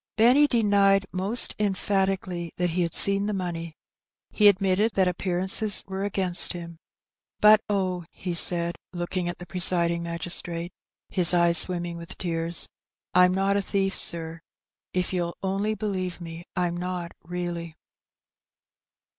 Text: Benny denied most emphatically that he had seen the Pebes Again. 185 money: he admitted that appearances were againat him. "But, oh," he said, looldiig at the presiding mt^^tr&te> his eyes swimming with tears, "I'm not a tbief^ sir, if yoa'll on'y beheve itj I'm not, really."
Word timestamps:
Benny 0.17 0.47
denied 0.47 1.05
most 1.11 1.53
emphatically 1.59 2.51
that 2.57 2.71
he 2.71 2.81
had 2.81 2.95
seen 2.95 3.27
the 3.27 3.33
Pebes 3.33 3.35
Again. 3.35 3.73
185 4.31 4.33
money: 4.33 4.39
he 4.39 4.47
admitted 4.47 4.93
that 4.95 5.07
appearances 5.07 5.83
were 5.87 6.09
againat 6.09 6.53
him. 6.53 6.79
"But, 7.39 7.61
oh," 7.69 8.05
he 8.09 8.33
said, 8.33 8.77
looldiig 8.95 9.29
at 9.29 9.37
the 9.37 9.45
presiding 9.45 10.01
mt^^tr&te> 10.05 10.71
his 11.07 11.35
eyes 11.35 11.59
swimming 11.59 11.97
with 11.97 12.17
tears, 12.17 12.67
"I'm 13.13 13.35
not 13.35 13.55
a 13.55 13.59
tbief^ 13.59 13.91
sir, 13.93 14.39
if 14.91 15.11
yoa'll 15.11 15.35
on'y 15.43 15.75
beheve 15.75 16.17
itj 16.17 16.45
I'm 16.55 16.77
not, 16.77 17.11
really." 17.23 17.75